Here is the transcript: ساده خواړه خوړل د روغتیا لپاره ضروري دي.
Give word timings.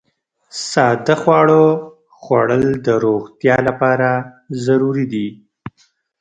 ساده 0.69 1.15
خواړه 1.21 1.61
خوړل 2.19 2.65
د 2.85 2.87
روغتیا 3.03 3.55
لپاره 3.67 4.09
ضروري 4.65 5.05
دي. 5.13 5.27